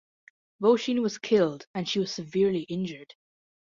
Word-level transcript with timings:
Voisin 0.59 1.03
was 1.03 1.19
killed, 1.19 1.67
and 1.75 1.87
she 1.87 1.99
was 1.99 2.11
severely 2.11 2.61
injured. 2.63 3.13